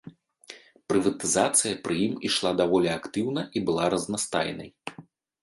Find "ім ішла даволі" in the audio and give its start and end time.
2.05-2.89